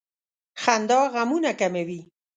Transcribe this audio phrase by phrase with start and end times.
[0.61, 2.01] •خندا غمونه کموي.